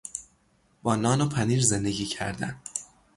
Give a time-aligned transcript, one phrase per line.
[0.83, 2.61] با نان و پنیر زندگی کردن